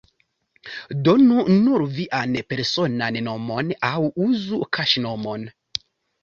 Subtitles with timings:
[1.07, 5.47] Donu nur vian personan nomon, aŭ uzu kaŝnomon.